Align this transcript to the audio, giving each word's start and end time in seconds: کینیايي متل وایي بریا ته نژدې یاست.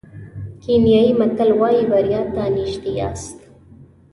کینیايي 0.61 1.11
متل 1.19 1.49
وایي 1.59 1.83
بریا 1.91 2.21
ته 2.33 2.43
نژدې 2.55 2.91
یاست. 2.99 3.37